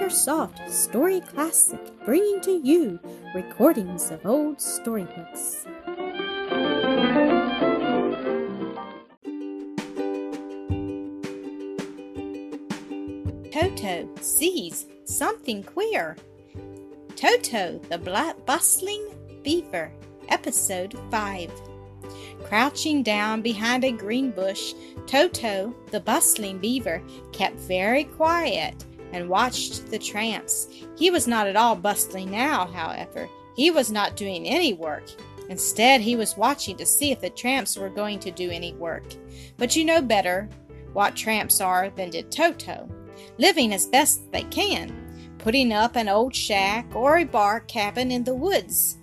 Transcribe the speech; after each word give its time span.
AcreSoft 0.00 0.70
Story 0.70 1.20
Classic, 1.20 1.78
bringing 2.06 2.40
to 2.40 2.52
you 2.64 2.98
recordings 3.34 4.10
of 4.10 4.24
old 4.24 4.58
storybooks. 4.58 5.66
Toto 13.52 14.08
sees 14.22 14.86
something 15.04 15.62
queer. 15.64 16.16
Toto, 17.14 17.78
the 17.90 17.98
black 17.98 18.46
bustling 18.46 19.06
beaver, 19.42 19.92
episode 20.30 20.98
5. 21.10 21.52
Crouching 22.44 23.02
down 23.02 23.42
behind 23.42 23.84
a 23.84 23.92
green 23.92 24.30
bush, 24.30 24.72
Toto, 25.06 25.74
the 25.90 26.00
bustling 26.00 26.58
beaver, 26.58 27.02
kept 27.32 27.56
very 27.56 28.04
quiet 28.04 28.86
and 29.12 29.28
watched 29.28 29.90
the 29.90 29.98
tramps. 29.98 30.68
He 30.96 31.10
was 31.10 31.26
not 31.26 31.46
at 31.46 31.56
all 31.56 31.76
bustling 31.76 32.30
now, 32.30 32.66
however. 32.66 33.28
He 33.56 33.70
was 33.70 33.90
not 33.90 34.16
doing 34.16 34.46
any 34.46 34.72
work. 34.72 35.04
Instead, 35.48 36.00
he 36.00 36.14
was 36.14 36.36
watching 36.36 36.76
to 36.76 36.86
see 36.86 37.10
if 37.10 37.20
the 37.20 37.30
tramps 37.30 37.76
were 37.76 37.88
going 37.88 38.20
to 38.20 38.30
do 38.30 38.50
any 38.50 38.72
work. 38.74 39.04
But 39.56 39.74
you 39.74 39.84
know 39.84 40.00
better 40.00 40.48
what 40.92 41.16
tramps 41.16 41.60
are 41.60 41.90
than 41.90 42.10
did 42.10 42.30
Toto. 42.30 42.88
Living 43.38 43.74
as 43.74 43.86
best 43.86 44.30
they 44.32 44.44
can, 44.44 44.92
putting 45.38 45.72
up 45.72 45.96
an 45.96 46.08
old 46.08 46.34
shack 46.34 46.86
or 46.94 47.18
a 47.18 47.24
bark 47.24 47.68
cabin 47.68 48.10
in 48.10 48.24
the 48.24 48.34
woods, 48.34 48.98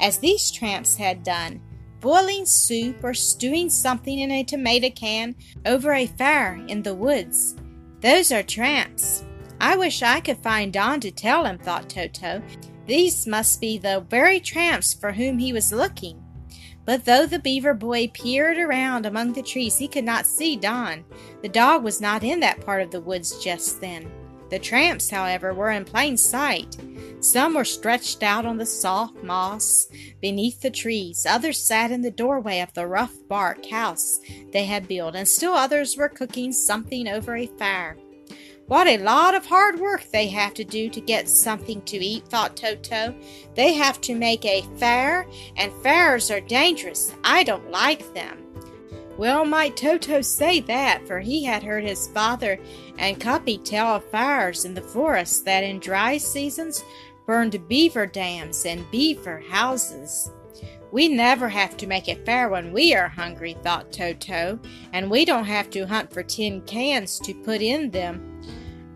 as 0.00 0.18
these 0.18 0.50
tramps 0.50 0.96
had 0.96 1.22
done, 1.22 1.60
boiling 2.00 2.44
soup 2.44 3.02
or 3.04 3.14
stewing 3.14 3.70
something 3.70 4.18
in 4.18 4.30
a 4.30 4.44
tomato 4.44 4.90
can 4.90 5.34
over 5.64 5.92
a 5.92 6.06
fire 6.06 6.62
in 6.68 6.82
the 6.82 6.94
woods. 6.94 7.54
Those 8.00 8.32
are 8.32 8.42
tramps. 8.42 9.24
I 9.62 9.76
wish 9.76 10.02
I 10.02 10.18
could 10.18 10.38
find 10.38 10.72
Don 10.72 10.98
to 10.98 11.12
tell 11.12 11.44
him, 11.44 11.56
thought 11.56 11.88
Toto. 11.88 12.42
These 12.88 13.28
must 13.28 13.60
be 13.60 13.78
the 13.78 14.04
very 14.10 14.40
tramps 14.40 14.92
for 14.92 15.12
whom 15.12 15.38
he 15.38 15.52
was 15.52 15.72
looking. 15.72 16.20
But 16.84 17.04
though 17.04 17.26
the 17.26 17.38
beaver 17.38 17.72
boy 17.72 18.08
peered 18.08 18.58
around 18.58 19.06
among 19.06 19.34
the 19.34 19.42
trees, 19.42 19.78
he 19.78 19.86
could 19.86 20.02
not 20.02 20.26
see 20.26 20.56
Don. 20.56 21.04
The 21.42 21.48
dog 21.48 21.84
was 21.84 22.00
not 22.00 22.24
in 22.24 22.40
that 22.40 22.66
part 22.66 22.82
of 22.82 22.90
the 22.90 23.00
woods 23.00 23.38
just 23.38 23.80
then. 23.80 24.10
The 24.50 24.58
tramps, 24.58 25.08
however, 25.08 25.54
were 25.54 25.70
in 25.70 25.84
plain 25.84 26.16
sight. 26.16 26.76
Some 27.20 27.54
were 27.54 27.64
stretched 27.64 28.24
out 28.24 28.44
on 28.44 28.56
the 28.56 28.66
soft 28.66 29.22
moss 29.22 29.86
beneath 30.20 30.60
the 30.60 30.72
trees, 30.72 31.24
others 31.24 31.62
sat 31.62 31.92
in 31.92 32.02
the 32.02 32.10
doorway 32.10 32.58
of 32.58 32.74
the 32.74 32.88
rough 32.88 33.14
bark 33.28 33.64
house 33.66 34.18
they 34.52 34.64
had 34.64 34.88
built, 34.88 35.14
and 35.14 35.28
still 35.28 35.54
others 35.54 35.96
were 35.96 36.08
cooking 36.08 36.50
something 36.50 37.06
over 37.06 37.36
a 37.36 37.46
fire. 37.46 37.96
What 38.72 38.88
a 38.88 38.96
lot 38.96 39.34
of 39.34 39.44
hard 39.44 39.78
work 39.78 40.02
they 40.10 40.28
have 40.28 40.54
to 40.54 40.64
do 40.64 40.88
to 40.88 41.00
get 41.02 41.28
something 41.28 41.82
to 41.82 41.98
eat, 41.98 42.26
thought 42.28 42.56
Toto. 42.56 43.14
They 43.54 43.74
have 43.74 44.00
to 44.00 44.14
make 44.14 44.46
a 44.46 44.64
fire, 44.78 45.26
and 45.56 45.70
fires 45.82 46.30
are 46.30 46.40
dangerous. 46.40 47.12
I 47.22 47.44
don't 47.44 47.70
like 47.70 48.14
them. 48.14 48.38
Well 49.18 49.44
might 49.44 49.76
Toto 49.76 50.22
say 50.22 50.60
that, 50.60 51.06
for 51.06 51.20
he 51.20 51.44
had 51.44 51.62
heard 51.62 51.84
his 51.84 52.08
father 52.08 52.58
and 52.96 53.20
Cuppy 53.20 53.62
tell 53.62 53.96
of 53.96 54.06
fires 54.06 54.64
in 54.64 54.72
the 54.72 54.80
forest 54.80 55.44
that 55.44 55.64
in 55.64 55.78
dry 55.78 56.16
seasons 56.16 56.82
burned 57.26 57.68
beaver 57.68 58.06
dams 58.06 58.64
and 58.64 58.90
beaver 58.90 59.40
houses. 59.50 60.30
We 60.90 61.08
never 61.08 61.50
have 61.50 61.76
to 61.76 61.86
make 61.86 62.08
a 62.08 62.14
fire 62.24 62.48
when 62.48 62.72
we 62.72 62.94
are 62.94 63.08
hungry, 63.08 63.54
thought 63.62 63.92
Toto, 63.92 64.58
and 64.94 65.10
we 65.10 65.26
don't 65.26 65.44
have 65.44 65.68
to 65.72 65.86
hunt 65.86 66.10
for 66.10 66.22
tin 66.22 66.62
cans 66.62 67.18
to 67.18 67.34
put 67.34 67.60
in 67.60 67.90
them 67.90 68.31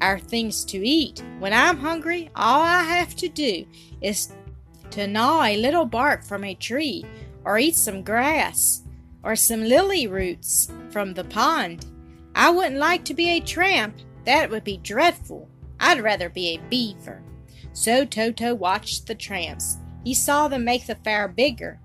our 0.01 0.19
things 0.19 0.65
to 0.67 0.87
eat. 0.87 1.23
When 1.39 1.53
I'm 1.53 1.79
hungry, 1.79 2.31
all 2.35 2.63
I 2.63 2.83
have 2.83 3.15
to 3.17 3.29
do 3.29 3.67
is 4.01 4.33
to 4.91 5.07
gnaw 5.07 5.45
a 5.45 5.57
little 5.57 5.87
bark 5.87 6.25
from 6.25 6.45
a 6.45 6.55
tree, 6.55 7.05
or 7.45 7.59
eat 7.59 7.77
some 7.77 8.03
grass, 8.03 8.83
or 9.23 9.37
some 9.37 9.63
lily 9.65 10.07
roots 10.07 10.71
from 10.91 11.15
the 11.15 11.25
pond. 11.25 11.87
I 12.35 12.51
wouldn't 12.51 12.79
like 12.79 13.05
to 13.07 13.15
be 13.15 13.31
a 13.31 13.41
tramp. 13.41 13.97
That 14.25 14.51
would 14.51 14.65
be 14.65 14.79
dreadful. 14.79 15.49
I'd 15.81 16.03
rather 16.03 16.29
be 16.29 16.49
a 16.49 16.69
beaver. 16.69 17.23
So 17.73 18.05
Toto 18.05 18.55
watched 18.55 19.07
the 19.07 19.15
tramps. 19.15 19.79
He 20.05 20.15
saw 20.15 20.49
them 20.49 20.65
make 20.65 20.87
the 20.87 20.95
fire 20.97 21.29
bigger 21.29 21.81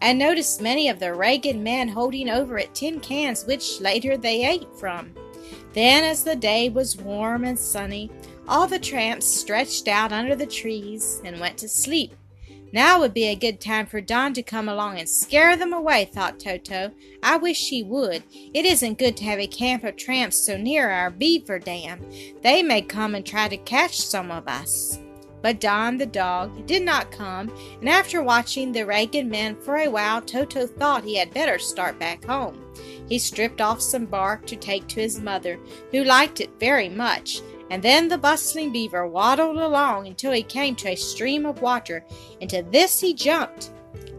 and 0.00 0.18
noticed 0.18 0.60
many 0.60 0.88
of 0.88 0.98
the 0.98 1.14
ragged 1.14 1.56
men 1.56 1.88
holding 1.88 2.28
over 2.28 2.58
it 2.58 2.74
tin 2.74 3.00
cans 3.00 3.44
which 3.44 3.80
later 3.80 4.16
they 4.16 4.46
ate 4.46 4.68
from. 4.78 5.14
Then, 5.72 6.04
as 6.04 6.24
the 6.24 6.36
day 6.36 6.68
was 6.68 6.96
warm 6.96 7.44
and 7.44 7.58
sunny, 7.58 8.10
all 8.48 8.66
the 8.66 8.78
tramps 8.78 9.26
stretched 9.26 9.88
out 9.88 10.12
under 10.12 10.34
the 10.34 10.46
trees 10.46 11.20
and 11.24 11.40
went 11.40 11.58
to 11.58 11.68
sleep. 11.68 12.14
Now 12.72 13.00
would 13.00 13.14
be 13.14 13.24
a 13.24 13.34
good 13.34 13.60
time 13.60 13.86
for 13.86 14.00
Don 14.00 14.32
to 14.34 14.42
come 14.42 14.68
along 14.68 14.98
and 14.98 15.08
scare 15.08 15.56
them 15.56 15.72
away, 15.72 16.04
thought 16.04 16.38
Toto. 16.38 16.92
I 17.22 17.36
wish 17.36 17.68
he 17.68 17.82
would. 17.82 18.22
It 18.32 18.64
isn't 18.64 18.98
good 18.98 19.16
to 19.16 19.24
have 19.24 19.40
a 19.40 19.48
camp 19.48 19.82
of 19.82 19.96
tramps 19.96 20.36
so 20.36 20.56
near 20.56 20.88
our 20.88 21.10
beaver 21.10 21.58
dam. 21.58 22.00
They 22.42 22.62
may 22.62 22.82
come 22.82 23.14
and 23.16 23.26
try 23.26 23.48
to 23.48 23.56
catch 23.56 24.00
some 24.00 24.30
of 24.30 24.46
us. 24.46 25.00
But 25.42 25.60
Don 25.60 25.96
the 25.96 26.06
dog 26.06 26.66
did 26.66 26.82
not 26.82 27.12
come, 27.12 27.50
and 27.80 27.88
after 27.88 28.22
watching 28.22 28.72
the 28.72 28.84
ragged 28.84 29.26
men 29.26 29.56
for 29.56 29.76
a 29.76 29.88
while, 29.88 30.20
Toto 30.20 30.66
thought 30.66 31.04
he 31.04 31.16
had 31.16 31.32
better 31.32 31.58
start 31.58 31.98
back 31.98 32.24
home. 32.24 32.62
He 33.08 33.18
stripped 33.18 33.60
off 33.60 33.80
some 33.80 34.06
bark 34.06 34.46
to 34.46 34.56
take 34.56 34.86
to 34.88 35.00
his 35.00 35.20
mother, 35.20 35.58
who 35.90 36.04
liked 36.04 36.40
it 36.40 36.50
very 36.60 36.88
much, 36.88 37.40
and 37.70 37.82
then 37.82 38.08
the 38.08 38.18
bustling 38.18 38.72
beaver 38.72 39.06
waddled 39.06 39.56
along 39.56 40.06
until 40.06 40.32
he 40.32 40.42
came 40.42 40.74
to 40.76 40.90
a 40.90 40.96
stream 40.96 41.46
of 41.46 41.62
water. 41.62 42.04
Into 42.40 42.62
this 42.70 43.00
he 43.00 43.14
jumped 43.14 43.70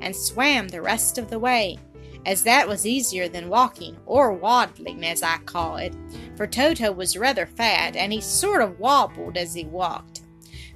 and 0.02 0.16
swam 0.16 0.68
the 0.68 0.82
rest 0.82 1.18
of 1.18 1.30
the 1.30 1.40
way, 1.40 1.78
as 2.26 2.44
that 2.44 2.68
was 2.68 2.86
easier 2.86 3.28
than 3.28 3.50
walking, 3.50 3.98
or 4.06 4.34
waddling, 4.34 5.06
as 5.06 5.22
I 5.22 5.38
call 5.38 5.78
it, 5.78 5.94
for 6.36 6.48
Toto 6.48 6.92
was 6.92 7.18
rather 7.18 7.46
fat, 7.46 7.96
and 7.96 8.12
he 8.12 8.22
sort 8.22 8.62
of 8.62 8.80
wobbled 8.80 9.38
as 9.38 9.54
he 9.54 9.66
walked. 9.66 10.21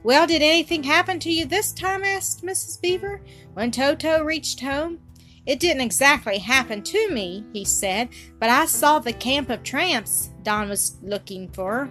Well, 0.06 0.28
did 0.28 0.44
anything 0.44 0.84
happen 0.84 1.18
to 1.22 1.32
you 1.32 1.46
this 1.46 1.72
time? 1.72 2.04
asked 2.04 2.46
Mrs. 2.46 2.80
Beaver 2.80 3.22
when 3.56 3.72
Toto 3.72 4.24
reached 4.24 4.60
home. 4.60 5.00
It 5.48 5.60
didn't 5.60 5.82
exactly 5.82 6.38
happen 6.38 6.84
to 6.84 7.10
me, 7.10 7.44
he 7.54 7.66
said, 7.66 8.10
but 8.40 8.52
I 8.52 8.68
saw 8.68 9.00
the 9.00 9.14
camp 9.14 9.50
of 9.50 9.64
tramps 9.64 10.30
Don 10.44 10.70
was 10.70 10.98
looking 11.02 11.50
for. 11.50 11.90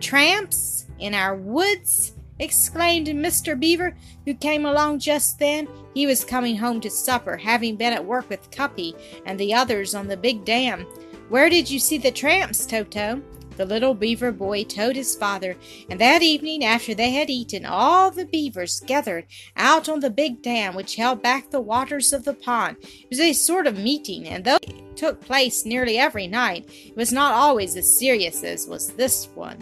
Tramps? 0.00 0.86
In 0.98 1.12
our 1.12 1.36
woods? 1.36 2.14
exclaimed 2.38 3.08
Mr. 3.08 3.60
Beaver, 3.60 3.94
who 4.24 4.32
came 4.32 4.64
along 4.64 5.00
just 5.00 5.38
then. 5.38 5.68
He 5.92 6.06
was 6.06 6.24
coming 6.24 6.56
home 6.56 6.80
to 6.80 6.88
supper, 6.88 7.36
having 7.36 7.76
been 7.76 7.92
at 7.92 8.06
work 8.06 8.30
with 8.30 8.50
Cuppy 8.52 8.96
and 9.26 9.38
the 9.38 9.52
others 9.52 9.94
on 9.94 10.08
the 10.08 10.16
big 10.16 10.46
dam. 10.46 10.86
Where 11.28 11.50
did 11.50 11.68
you 11.68 11.78
see 11.78 11.98
the 11.98 12.10
tramps, 12.10 12.64
Toto? 12.64 13.20
The 13.56 13.64
little 13.64 13.94
beaver 13.94 14.32
boy 14.32 14.64
told 14.64 14.96
his 14.96 15.14
father, 15.14 15.56
and 15.88 16.00
that 16.00 16.22
evening, 16.22 16.64
after 16.64 16.94
they 16.94 17.10
had 17.10 17.30
eaten, 17.30 17.64
all 17.64 18.10
the 18.10 18.24
beavers 18.24 18.80
gathered 18.80 19.26
out 19.56 19.88
on 19.88 20.00
the 20.00 20.10
big 20.10 20.42
dam 20.42 20.74
which 20.74 20.96
held 20.96 21.22
back 21.22 21.50
the 21.50 21.60
waters 21.60 22.12
of 22.12 22.24
the 22.24 22.34
pond. 22.34 22.76
It 22.82 23.10
was 23.10 23.20
a 23.20 23.32
sort 23.32 23.66
of 23.66 23.78
meeting, 23.78 24.28
and 24.28 24.44
though 24.44 24.58
it 24.62 24.96
took 24.96 25.20
place 25.20 25.64
nearly 25.64 25.98
every 25.98 26.26
night, 26.26 26.68
it 26.86 26.96
was 26.96 27.12
not 27.12 27.34
always 27.34 27.76
as 27.76 27.98
serious 27.98 28.42
as 28.42 28.66
was 28.66 28.88
this 28.88 29.28
one. 29.34 29.58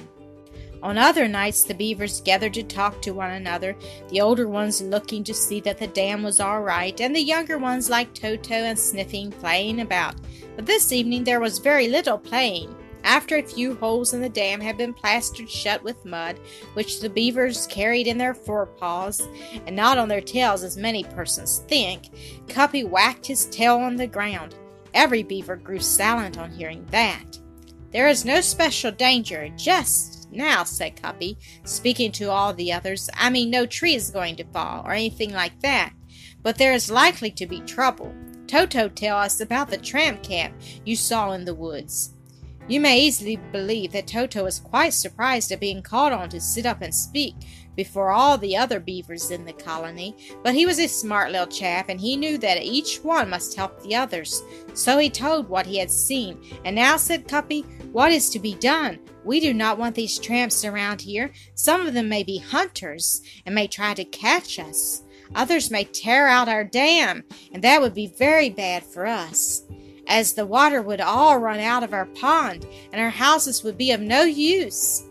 On 0.83 0.99
other 0.99 1.29
nights, 1.29 1.63
the 1.63 1.75
beavers 1.75 2.21
gathered 2.23 2.55
to 2.55 2.65
talk 2.65 3.01
to 3.03 3.13
one 3.13 3.31
another, 3.31 3.77
the 4.09 4.21
older 4.21 4.49
ones 4.49 4.83
looking 4.83 5.23
to 5.25 5.35
see 5.35 5.61
that 5.61 5.79
the 5.79 5.87
dam 5.87 6.25
was 6.25 6.41
all 6.41 6.63
right, 6.63 7.01
and 7.01 7.15
the 7.15 7.23
younger 7.23 7.57
ones, 7.57 7.89
like 7.89 8.13
Toto 8.15 8.55
and 8.55 8.79
Sniffy, 8.79 9.31
playing 9.39 9.81
about. 9.81 10.17
But 10.57 10.67
this 10.67 10.91
evening 10.93 11.23
there 11.23 11.41
was 11.41 11.59
very 11.59 11.89
little 11.89 12.19
playing. 12.19 12.75
After 13.05 13.37
a 13.37 13.43
few 13.43 13.75
holes 13.75 14.15
in 14.15 14.21
the 14.21 14.29
dam 14.29 14.61
had 14.61 14.77
been 14.77 14.95
plastered 14.95 15.51
shut 15.51 15.83
with 15.83 16.05
mud, 16.05 16.39
which 16.75 17.01
the 17.01 17.11
beavers 17.11 17.67
carried 17.67 18.07
in 18.07 18.19
their 18.19 18.35
forepaws, 18.35 19.27
and 19.67 19.75
not 19.75 19.99
on 19.99 20.09
their 20.09 20.21
tails 20.21 20.63
as 20.63 20.77
many 20.77 21.05
persons 21.05 21.65
think, 21.69 22.11
Cuppy 22.49 22.85
whacked 22.85 23.27
his 23.27 23.47
tail 23.47 23.79
on 23.79 23.97
the 23.97 24.07
ground. 24.07 24.55
Every 24.95 25.23
beaver 25.23 25.57
grew 25.57 25.81
silent 25.81 26.39
on 26.39 26.53
hearing 26.53 26.87
that. 26.91 27.39
There 27.91 28.09
is 28.09 28.25
no 28.25 28.41
special 28.41 28.91
danger 28.93 29.49
just 29.57 30.31
now, 30.33 30.65
said 30.65 30.97
Cuppy, 30.97 31.37
speaking 31.65 32.13
to 32.13 32.31
all 32.31 32.55
the 32.55 32.73
others. 32.73 33.11
I 33.15 33.31
mean, 33.31 33.51
no 33.51 33.67
tree 33.67 33.95
is 33.95 34.11
going 34.11 34.37
to 34.37 34.45
fall, 34.45 34.83
or 34.87 34.93
anything 34.93 35.33
like 35.33 35.61
that. 35.61 35.93
But 36.43 36.57
there 36.57 36.73
is 36.73 36.91
likely 36.91 37.31
to 37.33 37.47
be 37.47 37.61
trouble. 37.61 38.15
Toto 38.47 38.89
tell 38.89 39.19
us 39.19 39.41
about 39.41 39.71
the 39.71 39.77
tramp 39.77 40.23
camp 40.23 40.55
you 40.85 40.97
saw 40.97 41.33
in 41.33 41.45
the 41.45 41.55
woods. 41.55 42.15
You 42.69 42.81
may 42.81 43.01
easily 43.01 43.37
believe 43.51 43.93
that 43.93 44.07
Toto 44.07 44.45
was 44.45 44.61
quite 44.61 44.95
surprised 44.95 45.51
at 45.51 45.61
being 45.61 45.83
called 45.83 46.13
on 46.13 46.29
to 46.29 46.41
sit 46.41 46.65
up 46.65 46.81
and 46.81 46.95
speak 46.95 47.35
before 47.75 48.11
all 48.11 48.39
the 48.39 48.57
other 48.57 48.79
beavers 48.79 49.31
in 49.31 49.45
the 49.45 49.53
colony, 49.53 50.15
but 50.43 50.55
he 50.55 50.67
was 50.67 50.79
a 50.79 50.87
smart 50.87 51.33
little 51.33 51.47
chap 51.47 51.89
and 51.89 52.01
he 52.01 52.17
knew 52.17 52.39
that 52.39 52.63
each 52.63 52.99
one 53.03 53.31
must 53.31 53.57
help 53.57 53.83
the 53.83 53.97
others. 53.97 54.43
So 54.75 54.99
he 54.99 55.11
told 55.11 55.49
what 55.49 55.67
he 55.67 55.79
had 55.79 55.91
seen. 55.91 56.39
And 56.65 56.77
now, 56.77 56.97
said 56.97 57.27
Cuppy, 57.27 57.65
what 57.93 58.13
is 58.13 58.31
to 58.31 58.39
be 58.39 58.55
done? 58.55 59.01
We 59.25 59.41
do 59.41 59.55
not 59.55 59.79
want 59.79 59.95
these 59.95 60.19
tramps 60.19 60.65
around 60.65 61.01
here. 61.01 61.33
Some 61.55 61.87
of 61.87 61.95
them 61.95 62.09
may 62.09 62.23
be 62.23 62.39
hunters 62.39 63.23
and 63.45 63.55
may 63.55 63.67
try 63.67 63.95
to 63.95 64.05
catch 64.05 64.59
us. 64.59 65.03
Others 65.35 65.71
may 65.71 65.85
tear 65.85 66.29
out 66.29 66.49
our 66.49 66.65
dam, 66.65 67.25
and 67.53 67.65
that 67.65 67.81
would 67.81 67.95
be 67.95 68.07
very 68.07 68.51
bad 68.51 68.83
for 68.85 69.07
us, 69.07 69.63
as 70.13 70.35
the 70.35 70.45
water 70.45 70.83
would 70.83 71.01
all 71.01 71.39
run 71.39 71.59
out 71.59 71.83
of 71.83 71.95
our 71.95 72.05
pond, 72.05 72.67
and 72.93 73.01
our 73.01 73.09
houses 73.09 73.65
would 73.65 73.79
be 73.79 73.93
of 73.93 74.01
no 74.01 74.25
use. 74.25 75.05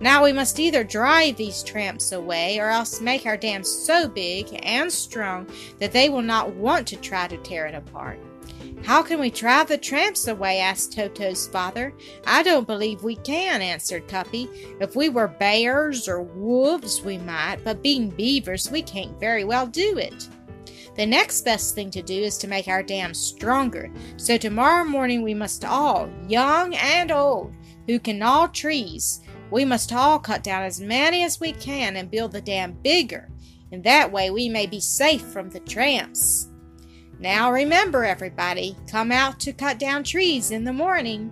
Now 0.00 0.24
we 0.24 0.32
must 0.32 0.58
either 0.58 0.82
drive 0.82 1.36
these 1.36 1.62
tramps 1.62 2.10
away 2.10 2.58
or 2.58 2.68
else 2.68 3.00
make 3.00 3.24
our 3.24 3.36
dam 3.36 3.62
so 3.62 4.08
big 4.08 4.48
and 4.64 4.92
strong 4.92 5.46
that 5.78 5.92
they 5.92 6.08
will 6.08 6.22
not 6.22 6.54
want 6.54 6.88
to 6.88 6.96
try 6.96 7.28
to 7.28 7.36
tear 7.38 7.66
it 7.66 7.74
apart. 7.76 8.18
How 8.82 9.00
can 9.00 9.20
we 9.20 9.30
drive 9.30 9.68
the 9.68 9.78
tramps 9.78 10.26
away? 10.26 10.58
asked 10.58 10.92
Toto's 10.92 11.46
father. 11.46 11.94
I 12.26 12.42
don't 12.42 12.66
believe 12.66 13.04
we 13.04 13.14
can, 13.16 13.62
answered 13.62 14.08
Cuppy. 14.08 14.48
If 14.80 14.96
we 14.96 15.08
were 15.08 15.28
bears 15.28 16.08
or 16.08 16.22
wolves, 16.22 17.00
we 17.02 17.18
might, 17.18 17.58
but 17.62 17.82
being 17.82 18.10
beavers, 18.10 18.72
we 18.72 18.82
can't 18.82 19.18
very 19.20 19.44
well 19.44 19.68
do 19.68 19.98
it. 19.98 20.28
The 20.98 21.06
next 21.06 21.42
best 21.42 21.76
thing 21.76 21.92
to 21.92 22.02
do 22.02 22.20
is 22.22 22.36
to 22.38 22.48
make 22.48 22.66
our 22.66 22.82
dam 22.82 23.14
stronger. 23.14 23.88
So 24.16 24.36
tomorrow 24.36 24.84
morning 24.84 25.22
we 25.22 25.32
must 25.32 25.64
all, 25.64 26.10
young 26.26 26.74
and 26.74 27.12
old, 27.12 27.54
who 27.86 28.00
can 28.00 28.18
gnaw 28.18 28.48
trees, 28.48 29.20
we 29.52 29.64
must 29.64 29.92
all 29.92 30.18
cut 30.18 30.42
down 30.42 30.64
as 30.64 30.80
many 30.80 31.22
as 31.22 31.38
we 31.38 31.52
can 31.52 31.94
and 31.94 32.10
build 32.10 32.32
the 32.32 32.40
dam 32.40 32.72
bigger. 32.82 33.30
In 33.70 33.80
that 33.82 34.10
way 34.10 34.30
we 34.30 34.48
may 34.48 34.66
be 34.66 34.80
safe 34.80 35.22
from 35.22 35.50
the 35.50 35.60
tramps. 35.60 36.48
Now 37.20 37.52
remember, 37.52 38.04
everybody, 38.04 38.76
come 38.90 39.12
out 39.12 39.38
to 39.40 39.52
cut 39.52 39.78
down 39.78 40.02
trees 40.02 40.50
in 40.50 40.64
the 40.64 40.72
morning. 40.72 41.30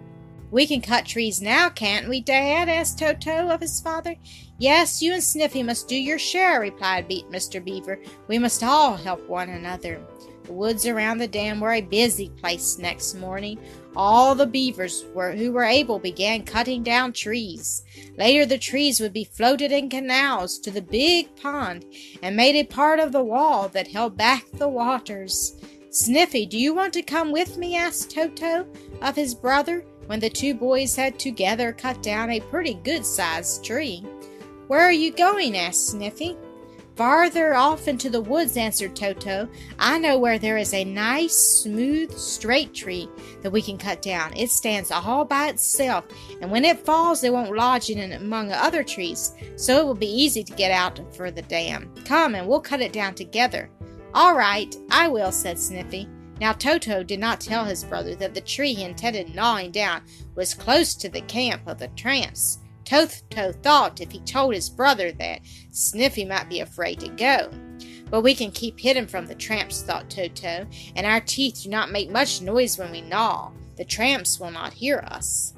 We 0.56 0.67
can 0.67 0.81
cut 0.81 1.05
trees 1.05 1.43
now, 1.43 1.69
can't 1.69 2.08
we, 2.08 2.23
Dad? 2.23 2.70
asked 2.70 2.99
Toto 2.99 3.50
of 3.50 3.61
his 3.61 3.79
father. 3.79 4.17
Yes, 4.56 5.03
you 5.03 5.12
and 5.12 5.23
Sniffy 5.23 5.62
must 5.62 5.87
do 5.87 5.94
your 5.94 6.19
share, 6.19 6.62
replied 6.62 7.11
Mr. 7.11 7.62
Beaver. 7.62 8.00
We 8.26 8.38
must 8.38 8.62
all 8.62 8.97
help 8.97 9.29
one 9.29 9.50
another. 9.50 10.00
The 10.44 10.55
woods 10.55 10.87
around 10.87 11.19
the 11.19 11.29
dam 11.29 11.61
were 11.61 11.75
a 11.75 11.82
busy 11.82 12.31
place 12.31 12.79
next 12.79 13.17
morning. 13.17 13.58
All 13.94 14.35
the 14.35 14.47
beavers 14.47 15.05
were, 15.12 15.32
who 15.32 15.53
were 15.53 15.62
able 15.62 15.99
began 15.99 16.43
cutting 16.43 16.82
down 16.82 17.12
trees. 17.12 17.82
Later, 18.17 18.47
the 18.47 18.56
trees 18.56 18.99
would 18.99 19.12
be 19.12 19.25
floated 19.25 19.73
in 19.73 19.91
canals 19.91 20.59
to 20.61 20.70
the 20.70 20.81
big 20.81 21.37
pond 21.37 21.85
and 22.23 22.35
made 22.35 22.56
a 22.56 22.64
part 22.64 22.99
of 22.99 23.12
the 23.12 23.23
wall 23.23 23.69
that 23.69 23.88
held 23.88 24.17
back 24.17 24.47
the 24.55 24.70
waters. 24.70 25.61
Sniffy, 25.91 26.47
do 26.47 26.59
you 26.59 26.73
want 26.73 26.94
to 26.94 27.02
come 27.02 27.31
with 27.31 27.59
me? 27.59 27.76
asked 27.76 28.11
Toto 28.11 28.67
of 29.02 29.17
his 29.17 29.35
brother 29.35 29.85
when 30.06 30.20
the 30.20 30.31
two 30.31 30.55
boys 30.55 30.97
had 30.97 31.19
together 31.19 31.73
cut 31.73 32.03
down 32.03 32.31
a 32.31 32.41
pretty 32.41 32.75
good 32.75 33.05
sized 33.05 33.64
tree. 33.64 34.05
Where 34.69 34.81
are 34.81 34.93
you 34.93 35.12
going? 35.12 35.56
asked 35.56 35.88
Sniffy. 35.88 36.37
Farther 36.97 37.55
off 37.55 37.88
into 37.88 38.08
the 38.08 38.23
woods, 38.23 38.56
answered 38.56 38.97
Toto. 38.97 39.47
I 39.79 39.99
know 39.99 40.19
where 40.19 40.38
there 40.38 40.56
is 40.56 40.73
a 40.73 40.82
nice, 40.82 41.37
smooth, 41.37 42.17
straight 42.17 42.73
tree 42.73 43.06
that 43.43 43.50
we 43.50 43.61
can 43.61 43.76
cut 43.76 44.00
down. 44.00 44.35
It 44.35 44.50
stands 44.50 44.91
all 44.91 45.26
by 45.26 45.49
itself, 45.49 46.06
and 46.41 46.50
when 46.50 46.64
it 46.64 46.79
falls, 46.79 47.23
it 47.23 47.35
won't 47.35 47.55
lodge 47.55 47.91
in 47.91 48.12
among 48.12 48.50
other 48.50 48.82
trees, 48.82 49.35
so 49.56 49.79
it 49.79 49.85
will 49.85 49.94
be 49.94 50.06
easy 50.06 50.43
to 50.43 50.52
get 50.55 50.73
out 50.73 51.14
for 51.14 51.31
the 51.31 51.43
dam. 51.43 51.93
Come, 52.06 52.35
and 52.35 52.49
we'll 52.49 52.61
cut 52.61 52.81
it 52.81 52.94
down 52.94 53.14
together. 53.14 53.70
All 54.14 54.35
right, 54.35 54.75
I 54.91 55.09
will, 55.09 55.32
said 55.32 55.59
Sniffy. 55.59 56.09
Now 56.41 56.53
Toto 56.53 57.03
did 57.03 57.19
not 57.19 57.41
tell 57.41 57.65
his 57.65 57.85
brother 57.85 58.15
that 58.17 58.35
the 58.35 58.41
tree 58.41 58.75
he 58.75 58.85
intended 58.85 59.35
gnawing 59.35 59.71
down 59.71 60.03
was 60.35 60.55
close 60.55 60.94
to 60.97 61.09
the 61.09 61.23
camp 61.23 61.62
of 61.67 61.79
the 61.79 61.88
tramps. 61.88 62.59
Toto 62.85 63.53
thought 63.53 64.00
if 64.00 64.12
he 64.12 64.21
told 64.21 64.55
his 64.55 64.71
brother 64.71 65.12
that, 65.12 65.41
Sniffy 65.71 66.25
might 66.25 66.49
be 66.49 66.61
afraid 66.61 67.00
to 67.00 67.09
go. 67.09 67.50
But 68.11 68.21
we 68.21 68.35
can 68.35 68.53
keep 68.53 68.79
hidden 68.79 69.09
from 69.09 69.27
the 69.27 69.35
tramps, 69.35 69.83
thought 69.83 70.09
Toto, 70.09 70.67
and 70.94 71.06
our 71.06 71.21
teeth 71.21 71.62
do 71.65 71.71
not 71.71 71.91
make 71.91 72.11
much 72.11 72.41
noise 72.41 72.79
when 72.79 72.93
we 72.93 73.00
gnaw. 73.00 73.50
The 73.77 73.85
tramps 73.85 74.38
will 74.38 74.53
not 74.53 74.73
hear 74.73 74.99
us. 75.09 75.56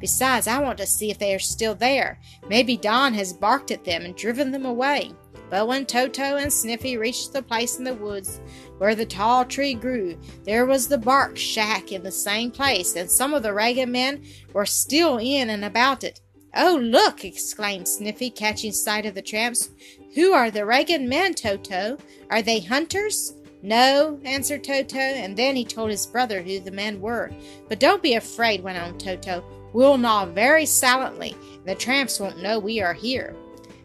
Besides, 0.00 0.46
I 0.46 0.60
want 0.60 0.78
to 0.78 0.86
see 0.86 1.10
if 1.10 1.18
they 1.18 1.34
are 1.34 1.38
still 1.38 1.74
there. 1.74 2.18
Maybe 2.48 2.76
Don 2.76 3.14
has 3.14 3.32
barked 3.32 3.70
at 3.70 3.84
them 3.84 4.04
and 4.04 4.16
driven 4.16 4.50
them 4.50 4.64
away. 4.64 5.12
But 5.50 5.66
when 5.66 5.84
Toto 5.84 6.36
and 6.36 6.52
Sniffy 6.52 6.96
reached 6.96 7.32
the 7.32 7.42
place 7.42 7.78
in 7.78 7.84
the 7.84 7.94
woods 7.94 8.40
where 8.78 8.94
the 8.94 9.04
tall 9.04 9.44
tree 9.44 9.74
grew, 9.74 10.16
there 10.44 10.64
was 10.64 10.86
the 10.86 10.96
bark 10.96 11.36
shack 11.36 11.90
in 11.92 12.02
the 12.04 12.12
same 12.12 12.52
place, 12.52 12.94
and 12.94 13.10
some 13.10 13.34
of 13.34 13.42
the 13.42 13.52
ragged 13.52 13.88
men 13.88 14.24
were 14.52 14.66
still 14.66 15.18
in 15.18 15.50
and 15.50 15.64
about 15.64 16.04
it. 16.04 16.20
Oh, 16.54 16.78
look! 16.80 17.24
exclaimed 17.24 17.88
Sniffy, 17.88 18.30
catching 18.30 18.72
sight 18.72 19.06
of 19.06 19.14
the 19.14 19.22
tramps. 19.22 19.70
Who 20.14 20.32
are 20.32 20.50
the 20.50 20.64
ragged 20.64 21.02
men, 21.02 21.34
Toto? 21.34 21.98
Are 22.30 22.42
they 22.42 22.60
hunters? 22.60 23.34
No, 23.62 24.18
answered 24.24 24.64
Toto, 24.64 24.98
and 24.98 25.36
then 25.36 25.54
he 25.54 25.64
told 25.64 25.90
his 25.90 26.06
brother 26.06 26.42
who 26.42 26.60
the 26.60 26.70
men 26.70 27.00
were. 27.00 27.30
But 27.68 27.78
don't 27.78 28.02
be 28.02 28.14
afraid, 28.14 28.62
went 28.62 28.78
on 28.78 28.98
Toto. 28.98 29.44
We'll 29.72 29.98
gnaw 29.98 30.26
very 30.26 30.66
silently, 30.66 31.36
and 31.54 31.66
the 31.66 31.74
tramps 31.74 32.18
won't 32.18 32.42
know 32.42 32.58
we 32.58 32.80
are 32.80 32.94
here. 32.94 33.34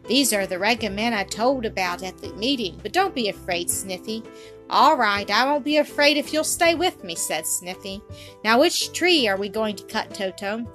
These 0.08 0.32
are 0.32 0.46
the 0.46 0.58
ragged 0.58 0.92
men 0.92 1.12
I 1.12 1.24
told 1.24 1.66
about 1.66 2.02
at 2.02 2.18
the 2.18 2.32
meeting, 2.34 2.78
but 2.82 2.92
don't 2.92 3.14
be 3.14 3.28
afraid, 3.28 3.70
Sniffy. 3.70 4.22
All 4.70 4.96
right, 4.96 5.28
I 5.30 5.44
won't 5.44 5.64
be 5.64 5.78
afraid 5.78 6.16
if 6.16 6.32
you'll 6.32 6.44
stay 6.44 6.74
with 6.74 7.04
me, 7.04 7.14
said 7.14 7.46
Sniffy. 7.46 8.02
Now, 8.44 8.60
which 8.60 8.92
tree 8.92 9.28
are 9.28 9.36
we 9.36 9.48
going 9.48 9.76
to 9.76 9.84
cut, 9.84 10.14
Toto? 10.14 10.66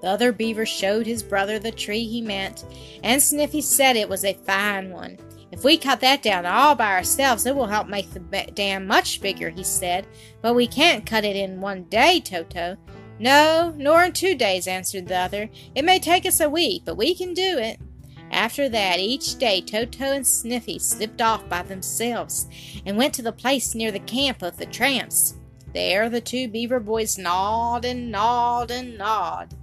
The 0.00 0.08
other 0.08 0.32
beaver 0.32 0.66
showed 0.66 1.06
his 1.06 1.22
brother 1.22 1.58
the 1.58 1.72
tree 1.72 2.04
he 2.04 2.20
meant, 2.20 2.64
and 3.02 3.22
Sniffy 3.22 3.60
said 3.60 3.96
it 3.96 4.08
was 4.08 4.24
a 4.24 4.34
fine 4.34 4.90
one. 4.90 5.18
If 5.50 5.62
we 5.62 5.78
cut 5.78 6.00
that 6.00 6.22
down 6.22 6.46
all 6.46 6.74
by 6.74 6.92
ourselves, 6.92 7.46
it 7.46 7.54
will 7.54 7.68
help 7.68 7.88
make 7.88 8.10
the 8.10 8.50
dam 8.54 8.86
much 8.86 9.20
bigger, 9.20 9.50
he 9.50 9.62
said. 9.62 10.06
But 10.42 10.54
we 10.54 10.66
can't 10.66 11.06
cut 11.06 11.24
it 11.24 11.36
in 11.36 11.60
one 11.60 11.84
day, 11.84 12.20
Toto. 12.20 12.76
No, 13.18 13.72
nor 13.76 14.04
in 14.04 14.12
two 14.12 14.34
days, 14.34 14.66
answered 14.66 15.08
the 15.08 15.16
other. 15.16 15.48
It 15.74 15.84
may 15.84 15.98
take 15.98 16.26
us 16.26 16.40
a 16.40 16.50
week, 16.50 16.82
but 16.84 16.96
we 16.96 17.14
can 17.14 17.34
do 17.34 17.58
it. 17.58 17.78
After 18.30 18.68
that, 18.68 18.98
each 18.98 19.36
day 19.36 19.60
Toto 19.60 20.12
and 20.12 20.26
Sniffy 20.26 20.78
slipped 20.78 21.22
off 21.22 21.48
by 21.48 21.62
themselves 21.62 22.48
and 22.84 22.96
went 22.96 23.14
to 23.14 23.22
the 23.22 23.32
place 23.32 23.74
near 23.74 23.92
the 23.92 24.00
camp 24.00 24.42
of 24.42 24.56
the 24.56 24.66
tramps. 24.66 25.34
There 25.72 26.08
the 26.08 26.20
two 26.20 26.48
beaver 26.48 26.80
boys 26.80 27.18
gnawed 27.18 27.84
and 27.84 28.10
gnawed 28.10 28.70
and 28.70 28.98
gnawed 28.98 29.54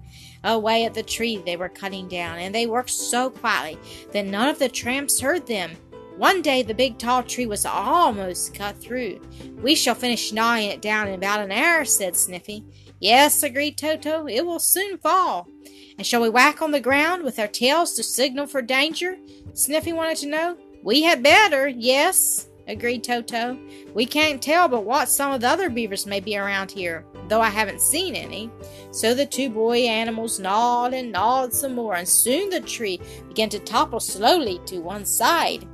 away 0.43 0.85
at 0.85 0.93
the 0.93 1.03
tree 1.03 1.37
they 1.37 1.57
were 1.57 1.69
cutting 1.69 2.07
down, 2.07 2.39
and 2.39 2.53
they 2.53 2.65
worked 2.65 2.89
so 2.89 3.29
quietly 3.29 3.77
that 4.11 4.25
none 4.25 4.49
of 4.49 4.59
the 4.59 4.69
tramps 4.69 5.19
heard 5.19 5.45
them. 5.47 5.71
One 6.17 6.41
day 6.41 6.61
the 6.61 6.73
big 6.73 6.97
tall 6.97 7.23
tree 7.23 7.45
was 7.45 7.65
almost 7.65 8.53
cut 8.53 8.77
through. 8.77 9.21
We 9.61 9.75
shall 9.75 9.95
finish 9.95 10.31
gnawing 10.31 10.69
it 10.69 10.81
down 10.81 11.07
in 11.07 11.15
about 11.15 11.41
an 11.41 11.51
hour, 11.51 11.85
said 11.85 12.15
Sniffy. 12.15 12.63
Yes, 13.01 13.43
agreed 13.43 13.77
Toto, 13.77 14.27
it 14.27 14.45
will 14.45 14.59
soon 14.59 14.97
fall. 14.97 15.49
And 15.97 16.07
shall 16.07 16.21
we 16.21 16.29
whack 16.29 16.61
on 16.61 16.71
the 16.71 16.79
ground 16.79 17.23
with 17.23 17.37
our 17.39 17.47
tails 17.47 17.93
to 17.93 18.03
signal 18.03 18.47
for 18.47 18.61
danger? 18.61 19.17
Sniffy 19.53 19.91
wanted 19.91 20.17
to 20.17 20.27
know. 20.27 20.57
We 20.83 21.01
had 21.01 21.21
better, 21.21 21.67
yes, 21.67 22.47
agreed 22.67 23.03
Toto. 23.03 23.59
We 23.93 24.05
can't 24.05 24.41
tell 24.41 24.69
but 24.69 24.85
what 24.85 25.09
some 25.09 25.33
of 25.33 25.41
the 25.41 25.49
other 25.49 25.69
beavers 25.69 26.05
may 26.05 26.21
be 26.21 26.37
around 26.37 26.71
here 26.71 27.05
though 27.31 27.41
I 27.41 27.49
haven't 27.49 27.79
seen 27.79 28.13
any. 28.13 28.51
So 28.91 29.13
the 29.13 29.25
two 29.25 29.49
boy 29.49 29.83
animals 29.83 30.37
gnawed 30.37 30.93
and 30.93 31.13
gnawed 31.13 31.53
some 31.53 31.73
more, 31.73 31.95
and 31.95 32.07
soon 32.07 32.49
the 32.49 32.59
tree 32.59 32.99
began 33.29 33.47
to 33.49 33.59
topple 33.59 34.01
slowly 34.01 34.59
to 34.65 34.79
one 34.79 35.05
side. 35.05 35.65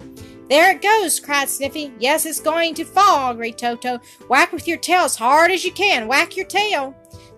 There 0.50 0.72
it 0.72 0.84
goes, 0.84 1.19
cried 1.19 1.50
Sniffy. 1.50 1.91
Yes, 2.00 2.27
it's 2.27 2.39
going 2.39 2.75
to 2.75 2.86
fall, 2.86 3.31
agreed 3.31 3.57
Toto. 3.57 4.00
Whack 4.29 4.53
with 4.53 4.67
your 4.67 4.77
tail 4.77 5.01
as 5.01 5.15
hard 5.15 5.50
as 5.50 5.65
you 5.65 5.72
can. 5.72 6.07
Whack 6.07 6.38
your 6.38 6.46
tail. 6.46 6.96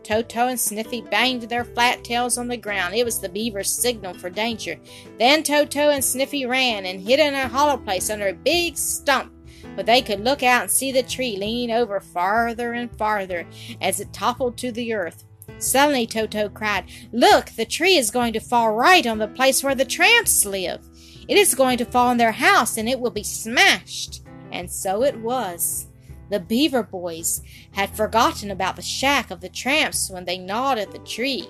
Toto 0.10 0.48
and 0.48 0.60
Sniffy 0.60 1.01
banged 1.01 1.44
their 1.44 1.63
flat 1.63 2.04
tails 2.04 2.39
on 2.39 2.48
the 2.48 2.58
ground. 2.58 2.96
It 2.96 3.06
was 3.06 3.20
the 3.20 3.30
beaver's 3.30 3.70
signal 3.70 4.16
for 4.16 4.32
danger. 4.32 4.80
Then 5.20 5.44
Toto 5.44 5.92
and 5.92 6.04
Sniffy 6.04 6.48
ran 6.48 6.88
and 6.88 7.00
hid 7.00 7.20
in 7.20 7.36
a 7.36 7.48
hollow 7.48 7.78
place 7.78 8.10
under 8.10 8.30
a 8.30 8.34
big 8.34 8.75
stump 8.75 9.32
but 9.75 9.86
they 9.86 10.01
could 10.01 10.22
look 10.22 10.42
out 10.42 10.63
and 10.63 10.72
see 10.72 10.92
the 10.92 11.04
tree 11.04 11.38
lean 11.38 11.70
over 11.70 12.00
farther 12.00 12.74
and 12.74 12.98
farther 12.98 13.46
as 13.82 14.00
it 14.00 14.12
toppled 14.12 14.58
to 14.58 14.72
the 14.72 14.94
earth. 14.94 15.25
Suddenly 15.60 16.08
Toto 16.08 16.50
cried, 16.50 16.86
Look, 17.12 17.51
the 17.51 17.66
tree 17.66 17.96
is 17.96 18.10
going 18.10 18.34
to 18.34 18.39
fall 18.39 18.74
right 18.74 19.06
on 19.06 19.18
the 19.20 19.28
place 19.28 19.63
where 19.63 19.75
the 19.75 19.86
tramps 19.86 20.46
live. 20.46 20.86
It 21.28 21.38
is 21.38 21.54
going 21.54 21.78
to 21.78 21.86
fall 21.86 22.08
on 22.08 22.18
their 22.18 22.32
house 22.32 22.78
and 22.78 22.89
it 22.89 23.00
will 23.00 23.12
be 23.12 23.24
smashed. 23.24 24.24
And 24.51 24.72
so 24.72 25.04
it 25.04 25.20
was. 25.20 25.88
The 26.30 26.40
Beaver 26.40 26.84
boys 26.84 27.42
had 27.72 27.96
forgotten 27.96 28.52
about 28.52 28.76
the 28.76 28.82
shack 28.82 29.32
of 29.32 29.42
the 29.42 29.50
tramps 29.50 30.10
when 30.10 30.26
they 30.26 30.38
gnawed 30.38 30.78
at 30.78 30.92
the 30.92 31.00
tree. 31.00 31.48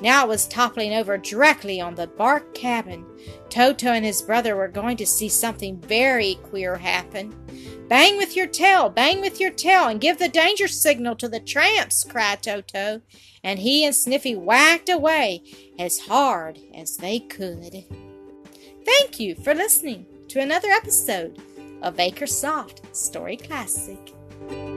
Now 0.00 0.24
it 0.24 0.28
was 0.28 0.48
toppling 0.48 0.94
over 0.94 1.18
directly 1.18 1.80
on 1.80 1.94
the 1.94 2.06
bark 2.06 2.54
cabin. 2.54 3.04
Toto 3.50 3.88
and 3.88 4.04
his 4.04 4.22
brother 4.22 4.56
were 4.56 4.68
going 4.68 4.96
to 4.98 5.06
see 5.06 5.28
something 5.28 5.80
very 5.80 6.36
queer 6.44 6.76
happen. 6.76 7.34
Bang 7.88 8.16
with 8.16 8.34
your 8.34 8.46
tail, 8.46 8.88
bang 8.88 9.20
with 9.20 9.38
your 9.38 9.50
tail, 9.50 9.88
and 9.88 10.00
give 10.00 10.18
the 10.18 10.28
danger 10.28 10.66
signal 10.66 11.14
to 11.16 11.28
the 11.28 11.40
tramps, 11.40 12.04
cried 12.04 12.42
Toto. 12.42 13.02
And 13.44 13.58
he 13.58 13.84
and 13.84 13.94
Sniffy 13.94 14.34
whacked 14.34 14.88
away 14.88 15.42
as 15.78 15.98
hard 16.00 16.58
as 16.74 16.96
they 16.96 17.18
could. 17.18 17.84
Thank 18.84 19.20
you 19.20 19.34
for 19.34 19.54
listening 19.54 20.06
to 20.28 20.40
another 20.40 20.68
episode 20.68 21.38
of 21.82 21.96
Acresoft 21.96 22.94
Story 22.96 23.36
Classic. 23.36 24.14
Bye. 24.48 24.71